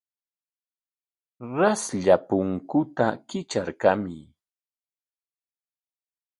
Saslla 1.55 2.15
punkuta 2.27 3.05
kitrarkamuy. 3.29 4.19